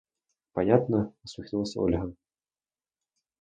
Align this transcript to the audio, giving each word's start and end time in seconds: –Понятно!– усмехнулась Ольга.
–Понятно!– 0.53 1.13
усмехнулась 1.23 1.77
Ольга. 1.77 2.11